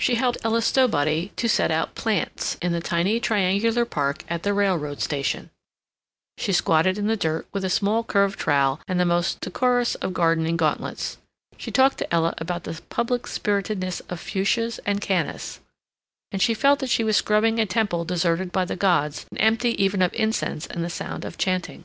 She 0.00 0.16
helped 0.16 0.38
Ella 0.42 0.58
Stowbody 0.60 1.30
to 1.36 1.48
set 1.48 1.70
out 1.70 1.94
plants 1.94 2.56
in 2.60 2.72
the 2.72 2.80
tiny 2.80 3.20
triangular 3.20 3.84
park 3.84 4.24
at 4.28 4.42
the 4.42 4.52
railroad 4.52 5.00
station; 5.00 5.48
she 6.36 6.52
squatted 6.52 6.98
in 6.98 7.06
the 7.06 7.16
dirt, 7.16 7.46
with 7.52 7.64
a 7.64 7.70
small 7.70 8.02
curved 8.02 8.36
trowel 8.36 8.80
and 8.88 8.98
the 8.98 9.04
most 9.04 9.38
decorous 9.38 9.94
of 9.94 10.12
gardening 10.12 10.56
gauntlets; 10.56 11.18
she 11.56 11.70
talked 11.70 11.98
to 11.98 12.12
Ella 12.12 12.34
about 12.38 12.64
the 12.64 12.82
public 12.90 13.28
spiritedness 13.28 14.00
of 14.10 14.18
fuchsias 14.18 14.80
and 14.84 15.00
cannas; 15.00 15.60
and 16.32 16.42
she 16.42 16.52
felt 16.52 16.80
that 16.80 16.90
she 16.90 17.04
was 17.04 17.16
scrubbing 17.16 17.60
a 17.60 17.66
temple 17.66 18.04
deserted 18.04 18.50
by 18.50 18.64
the 18.64 18.74
gods 18.74 19.24
and 19.30 19.40
empty 19.40 19.80
even 19.80 20.02
of 20.02 20.12
incense 20.14 20.66
and 20.66 20.82
the 20.82 20.90
sound 20.90 21.24
of 21.24 21.38
chanting. 21.38 21.84